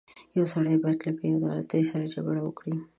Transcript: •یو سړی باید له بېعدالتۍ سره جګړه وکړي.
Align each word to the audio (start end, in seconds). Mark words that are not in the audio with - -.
•یو 0.37 0.45
سړی 0.53 0.75
باید 0.83 0.99
له 1.05 1.11
بېعدالتۍ 1.19 1.83
سره 1.91 2.11
جګړه 2.13 2.41
وکړي. 2.43 2.73